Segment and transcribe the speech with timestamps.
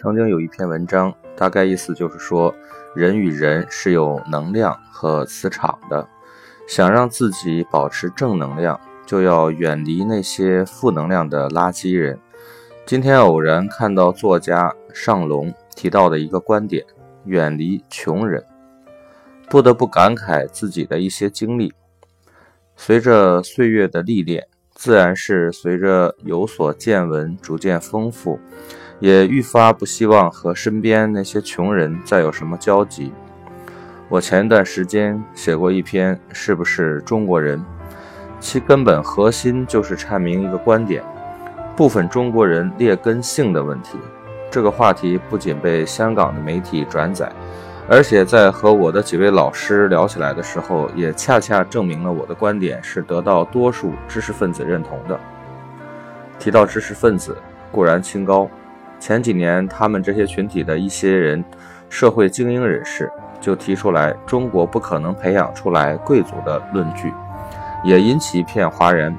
[0.00, 2.54] 曾经有一篇文章，大概意思就是说，
[2.94, 6.08] 人与人是有能量和磁场的，
[6.68, 12.16] 想让自己保持正能量，就要远离那些负能量的垃圾人。
[12.86, 16.86] 今天偶然看到作家尚龙提到的一个观点：
[17.24, 18.44] 远离穷人，
[19.48, 21.72] 不得不感慨自己的一些经历。
[22.76, 24.46] 随着岁月的历练。
[24.78, 28.38] 自然是随着有所见闻，逐渐丰富，
[29.00, 33.12] 也愈发不希望和身边那些穷人再有什么交集。
[34.08, 37.58] 我前一段时间写过一篇《是不是中国人》，
[38.40, 41.02] 其根本核心就是阐明一个观点：
[41.76, 43.98] 部分中国人劣根性的问题。
[44.50, 47.30] 这个话题不仅被香港的媒体转载。
[47.90, 55.18] 而且在和我的几位老师聊起来的时候，也恰恰证明了我的观点是得到多数知识分子认同的。
[56.38, 57.34] 提到知识分子，
[57.72, 58.46] 固然清高，
[59.00, 61.44] 前几年他们这些群体的一些人，
[61.88, 67.12] 社会精英人士就提出来“中国不可能培养出来贵族”的论据，
[67.84, 69.16] 也引起一片哗然。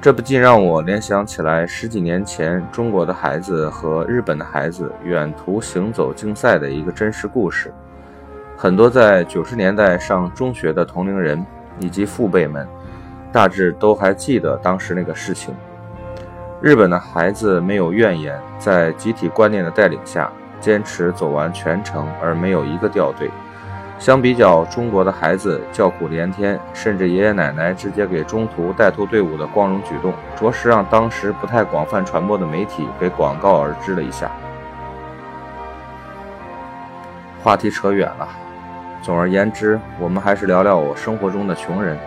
[0.00, 7.70] 这不禁让我联想起来十几年前中国的孩子和日本的孩子远途行走竞赛的一个真实故事。
[8.56, 11.44] 很多在九十年代上中学的同龄人
[11.80, 12.66] 以及父辈们，
[13.30, 15.54] 大致都还记得当时那个事情。
[16.62, 20.30] 日本的孩子没有怨言，在集体观念的带领下，
[20.60, 23.30] 坚持走完全程，而没有一个掉队。
[23.98, 34.30] 相比较中国的孩子叫苦连天，甚至爷爷奶奶直接给中途带头队伍的光荣举动，着实让当时不太广泛传播的媒体给广告而知了一下。
[37.42, 38.28] 话题扯远了。
[39.00, 41.98] 总而言之，我们还是聊聊我生活中的穷人。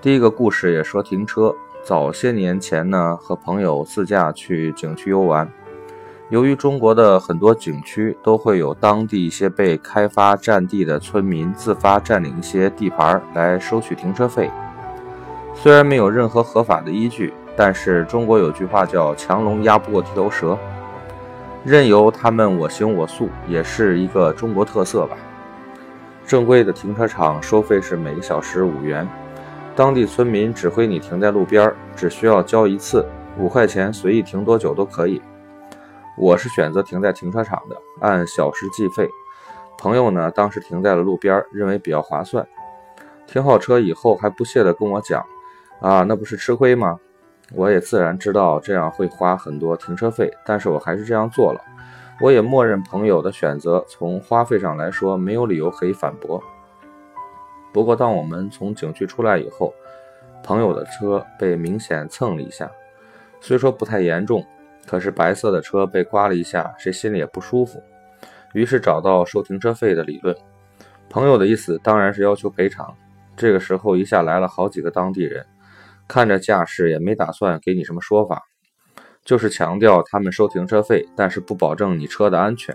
[0.00, 1.52] 第一个故事也说停车。
[1.82, 5.50] 早些年前呢，和朋友自驾去景区游玩。
[6.28, 14.50] 由于中国的很多景区都会有当地一些被开发占地的村民自发占领一些地盘来收取停车费，
[15.54, 20.58] 虽然没有任何合法的依据，但是中国有句话叫“强龙压不过地头蛇”，
[21.64, 25.16] 任由他们我行我素，也是一个中国特色吧。
[26.26, 29.08] 正规的停车场收费是每个小时五元，
[29.78, 33.06] 当地村民指挥你停在路边，只需要交一次
[33.38, 35.22] 五块钱，随意停多久都可以。
[36.16, 39.08] 我是选择停在停车场的，按小时计费。
[39.78, 42.44] 朋友呢，当时停在了路边，认为比较划算。
[43.28, 45.24] 停好车以后，还不屑地跟我讲
[45.80, 46.98] ：“啊，那不是吃亏吗？”
[47.54, 51.60] 我也自然知道这样会花很多停车费，但是我还是这样做了。
[52.20, 56.42] 我也默认朋友的选择，从花费上来说没有理由可以反驳。
[57.72, 59.72] 不过，当我们从景区出来以后，
[60.42, 62.70] 朋友的车被明显蹭了一下，
[63.40, 64.44] 虽说不太严重，
[64.86, 67.82] 可是白色的车被刮了一下，谁心里也不舒服。
[68.54, 70.34] 于是找到收停车费的理论，
[71.10, 72.94] 朋友的意思当然是要求赔偿。
[73.36, 75.44] 这个时候一下来了好几个当地人，
[76.08, 78.42] 看着架势也没打算给你什么说法。
[79.24, 82.74] 就是强调他们收停车费，但是不保证你车的安全。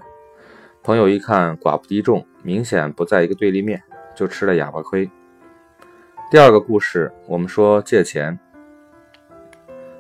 [0.84, 3.82] 朋友一看寡不敌众，明显不在一个对立面，
[4.16, 5.10] 就吃了哑巴亏。
[6.32, 8.40] 第二个故事，我们说借钱，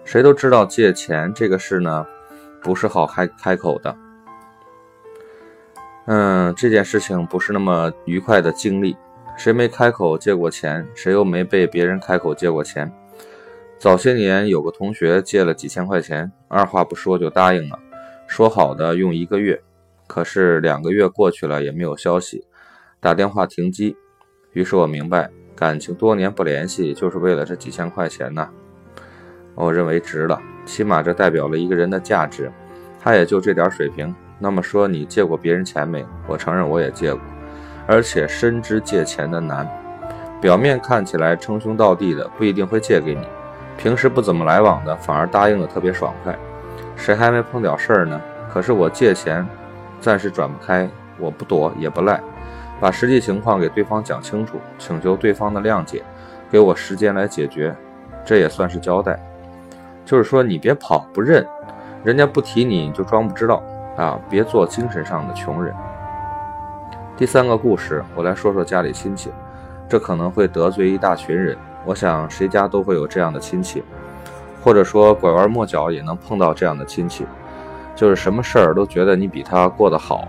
[0.04, 2.06] 谁都知道借钱这个事呢，
[2.62, 3.96] 不是好开开口的。
[6.06, 8.96] 嗯，这件事情不是那么愉快的经历。
[9.38, 10.88] 谁没开口借过钱？
[10.94, 12.92] 谁又没被别人开口借过钱？
[13.80, 17.80] 早些年有个同学借了几千块钱，二话不说就答应了，
[18.28, 19.62] 说好的用一个月，
[20.08, 22.46] 可是两个月过去了也没有消息，
[23.00, 23.98] 打电话停机。
[24.54, 28.48] 于是我明白，感情多年不联系就是为了这几千块钱呐。
[29.56, 32.52] 我认为值了，起码这代表了一个人的价值，
[33.02, 34.14] 他也就这点水平。
[34.40, 36.06] 那么说你借过别人钱没？
[36.28, 37.22] 我承认我也借过，
[37.88, 39.68] 而且深知借钱的难，
[40.40, 43.22] 表面看起来称兄道弟的不一定会借给你。
[43.76, 46.38] 平时不怎么来往的，反而答应的特别爽快，
[46.96, 48.22] 谁还没碰点事儿呢？
[48.52, 49.48] 可是我借钱，
[50.00, 50.88] 暂时转不开，
[51.18, 52.22] 我不躲也不赖，
[52.84, 56.04] 把实际情况给对方讲清楚，请求对方的谅解，
[56.52, 57.74] 给我时间来解决，
[58.26, 59.18] 这也算是交代。
[60.04, 61.48] 就是说你别跑不认，
[62.04, 63.64] 人家不提你，你就装不知道
[63.96, 64.20] 啊！
[64.30, 65.74] 别做精神上的穷人。
[67.16, 69.32] 第三个故事，我来说说家里亲戚，
[69.88, 71.58] 这可能会得罪一大群人。
[71.86, 73.82] 我想，谁家都会有这样的亲戚，
[74.62, 77.26] 或者说拐弯抹角也能碰到这样的亲戚，
[77.96, 80.28] 就是什么事儿都觉得你比他过得好，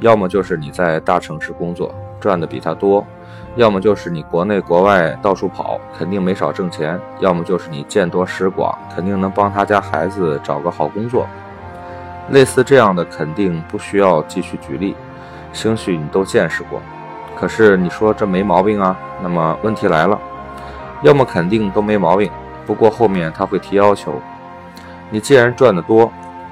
[0.00, 3.06] 要么就是你在大城市工作赚的比他多，
[3.56, 11.26] 要么就是你国内国外到处跑，肯定没少挣钱，要么就是你见多识广，肯定能帮他家孩子找个好工作。
[12.30, 14.96] 类似这样的肯定不需要继续举例，
[15.52, 16.80] 兴许你都见识过。
[17.36, 18.96] 可是你说这没毛病啊？
[19.22, 20.18] 那么问题来了，
[21.02, 22.30] 要么肯定都没毛病，
[22.66, 24.14] 不过后面他会提要求。
[25.10, 26.10] 你既然赚得多，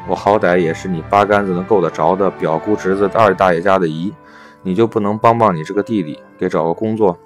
[0.08, 4.12] 我好歹也是你八竿子能够得着的表姑侄子二大爷家的姨，
[4.62, 7.16] 你就不能帮帮你这个弟弟给找个工作，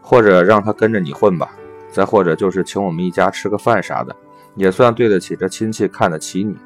[0.00, 1.50] 或者让他跟着你混吧？
[1.90, 4.16] 再或者就是请我们一家吃个饭啥的，
[4.54, 6.56] 也算对得起这亲戚看得起你。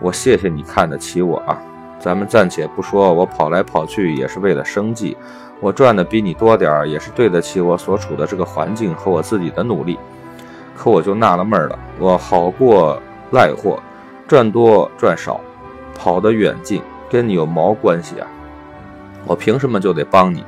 [0.00, 1.60] 我谢谢你看得起我啊！
[1.98, 5.16] 咱们暂且不说，我跑来跑去也是为了生计，
[5.60, 9.98] 我赚的比你多点儿，也是对得起我所处的这个环境和我自己的努力。
[10.76, 13.00] 可我就纳了闷了，我好过
[13.32, 13.82] 赖货，
[14.26, 15.38] 赚多赚少，
[15.94, 16.80] 跑得远近，
[17.10, 18.26] 跟你有毛关系啊？
[19.26, 20.42] 我凭什么就得帮你？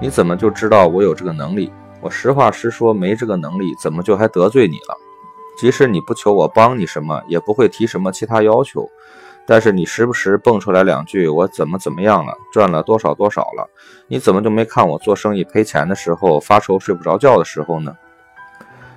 [0.00, 1.72] 你怎么就知道我有这个能力？
[2.00, 4.96] 我实话实说，没这个能力，怎么就还得罪你了？
[5.56, 8.88] 即使你不求我帮你什么，也不会提什么其他要求，
[9.46, 13.70] 但是你时不时蹦出来两句，我怎么怎么样了，赚了多少多少了？
[14.08, 17.96] 你怎么就没看我做生意赔钱的时候，发愁睡不着觉的时候呢？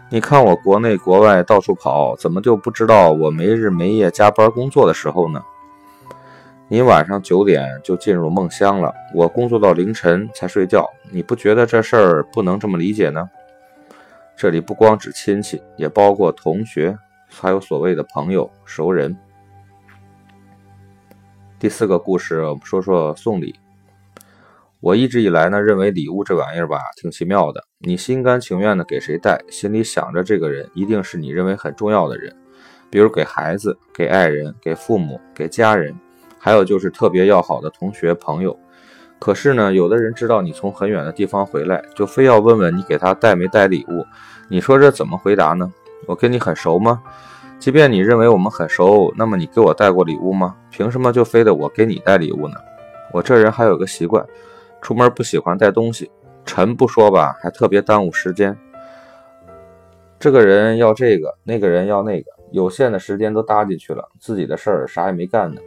[0.09, 5.43] 你看我国内国外到处跑，怎么就不知道我没日没夜加班工作的时候呢？
[6.67, 13.29] 你晚上九点就进入梦乡了，我工作到凌晨才睡觉，你不觉得这事儿不能这么理解呢？
[14.37, 16.97] 这里不光指亲戚，也包括同学，
[17.27, 19.17] 还有所谓的朋友、熟人。
[21.57, 23.55] 第四个故事，我们说说送礼。
[24.81, 27.63] 我一直以来呢，认为礼物这玩意儿吧，挺奇妙的。
[27.79, 32.35] 你心甘情愿的给谁带，心里想着这个人一定是你认为很重要的人，
[32.89, 35.95] 比如给孩子、给爱人、给父母、给家人，
[36.37, 38.57] 还有就是特别要好的同学朋友。
[39.17, 44.05] 可是呢，有的人知道你从很远的地方回来，就非要问问你给他带没带礼物。
[44.49, 45.73] 你说这怎么回答呢？
[46.05, 47.01] 我跟你很熟吗？
[47.57, 50.55] 即便你认为我们很熟，那么你给我带过礼物吗？
[50.69, 52.55] 凭什么就非得我给你带礼物呢？
[53.13, 54.23] 我这人还有个习惯。
[54.85, 56.11] 出门不喜欢带东西，
[56.45, 58.55] 沉不说吧，还特别耽误时间。
[60.19, 65.59] 这个人要这个，那个人要那个，有限的时间都搭进去了，自己的事儿啥也没干呢。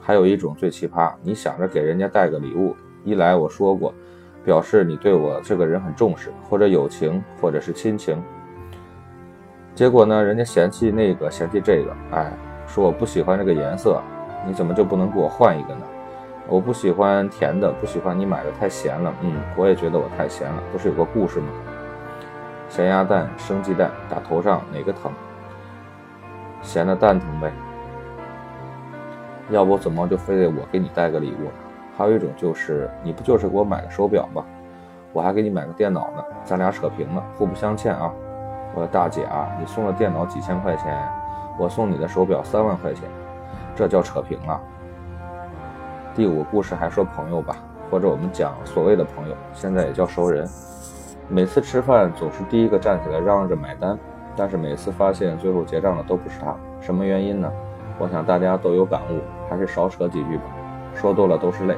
[0.00, 2.74] 还有一种最奇葩，你想着给人家带个礼物，
[3.04, 3.92] 一来我说过，
[4.42, 8.16] 表示你对我这个人很重视，或者友情，或者是亲情。
[9.74, 12.32] 结果呢，人家嫌弃那个，嫌弃这个，哎，
[12.66, 14.00] 说我不喜欢这个颜色，
[14.46, 15.81] 你怎么就不能给我换一个呢？
[16.48, 19.12] 我不喜欢甜的，不喜欢你买的太咸了。
[19.22, 20.62] 嗯，我也觉得我太咸了。
[20.70, 21.46] 不是有个故事吗？
[22.68, 25.12] 咸鸭蛋、生鸡蛋打头上哪个疼？
[26.60, 27.52] 咸的蛋疼呗。
[29.50, 31.50] 要不怎么就非得我给你带个礼物？
[31.96, 34.44] 还有一种就是，你不就是给我买个手表吗？
[35.12, 38.10] 我还给你买个电脑呢，咱俩扯平了，互不相欠啊。
[38.74, 41.06] 我的大姐啊，你送了电脑几千块钱，
[41.58, 43.04] 我送你的手表三万块钱，
[43.76, 44.58] 这叫扯平了。
[46.14, 47.56] 第五个故事还说朋友吧，
[47.90, 50.46] 或者我们讲所谓的朋友，现在也叫熟人。
[51.26, 53.98] 每次吃饭总是第一个站起来嚷嚷着买单，
[54.36, 57.50] 但是每次发现最后结账的都不是他，什么原因呢？
[57.98, 60.42] 我想大家都有感悟，还是少扯几句吧，
[60.94, 61.74] 说多了都是泪。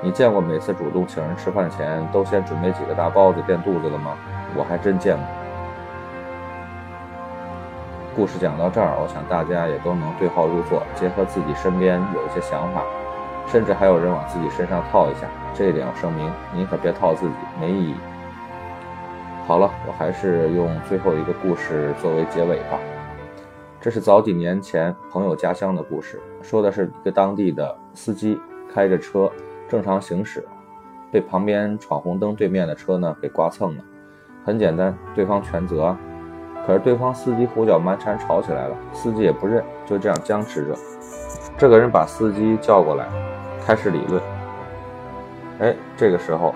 [0.00, 4.16] 你见过每次主动请人吃饭前都先准备几个大包子垫肚子的吗？
[4.56, 5.24] 我还真见过。
[8.14, 12.84] 故事讲到这儿，我想大家也都能对号入座，结合自己身边有一些想法。
[13.46, 17.94] 甚至还有人往自己身上套一下，这一点要声明，您可别套自己，没意义。
[19.46, 22.78] 好了，我还是用最后一个故事作为结尾吧。
[23.80, 28.40] 这是早几年前朋友家乡的故事，说的是一个当地的司机
[28.72, 29.30] 开着车
[29.68, 30.42] 正常行驶，
[31.12, 33.84] 被旁边闯红灯对面的车呢给刮蹭了。
[34.42, 35.94] 很简单，对方全责。
[36.66, 40.74] 可是对方司机胡搅蛮缠吵起来了，司机也不认，就这样僵持着。
[41.58, 43.06] 这个人把司机叫过来。
[43.66, 44.22] 开始理论，
[45.58, 46.54] 哎，这个时候，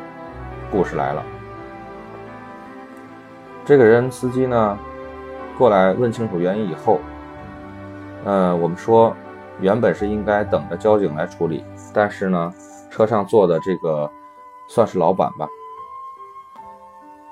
[0.71, 1.25] 故事来了。
[3.65, 4.79] 这个人司机呢，
[5.57, 7.01] 过来问清楚原因以后，
[8.27, 9.17] 呃，我们说
[9.59, 12.53] 原本是应该等着交警来处理，但是呢，
[12.91, 14.11] 车上坐的这个
[14.69, 15.49] 算是老板吧，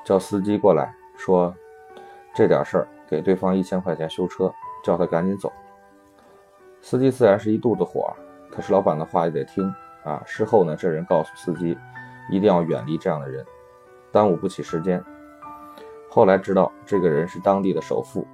[0.06, 1.54] 叫司机过来说
[2.34, 4.50] 这点事儿，给对方一千块钱修车，
[4.82, 5.52] 叫他赶紧走。
[6.80, 8.10] 司机自然是一肚子火。
[8.56, 9.70] 可是老板的话也得听
[10.02, 10.22] 啊！
[10.24, 11.76] 事后呢，这人告诉司机，
[12.30, 13.44] 一定要远离这样的人，
[14.10, 15.02] 耽误不起时间。
[16.08, 18.26] 后来知道这个人是当地的首富，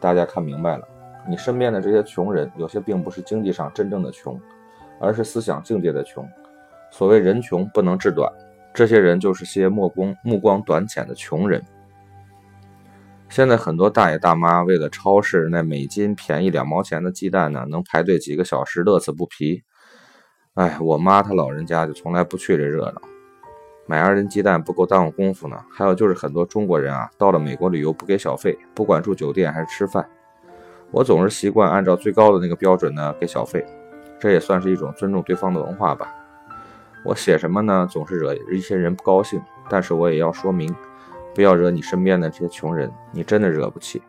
[0.00, 0.88] 大家看明白了，
[1.28, 4.36] 你身边的这些穷人，有些并不是经济上真正的穷，
[5.00, 6.28] 而是思想境界的穷。
[6.90, 8.28] 所谓人穷不能志短，
[8.74, 11.62] 这些人就是些目光目光短浅的穷人。
[13.36, 19.62] 现在很多大爷大妈为了超市那每斤便宜两毛钱的鸡蛋呢，能排队几个小时，乐此不疲。
[20.54, 23.02] 哎，我妈她老人家就从来不去这热闹，
[23.86, 25.62] 买二斤鸡蛋不够耽误功夫呢。
[25.70, 30.08] 还有就是很多中国人啊，到了美国旅游不给小费，不管住酒店还是吃饭，
[30.90, 33.62] 我总是习惯按照最高的那个标准呢给小费，
[34.18, 36.10] 这也算是一种尊重对方的文化吧。
[37.04, 37.86] 我写什么呢？
[37.90, 40.74] 总是惹一些人不高兴，但是我也要说明，
[41.36, 44.00] 不要惹你身边的这些穷人，你真的惹不起。